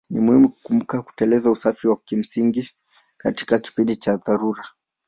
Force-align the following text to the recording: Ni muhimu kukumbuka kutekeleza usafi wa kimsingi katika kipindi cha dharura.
Ni 0.09 0.19
muhimu 0.25 0.49
kukumbuka 0.49 1.01
kutekeleza 1.01 1.51
usafi 1.51 1.87
wa 1.87 1.97
kimsingi 1.97 2.71
katika 3.17 3.59
kipindi 3.59 3.95
cha 3.97 4.17
dharura. 4.17 4.63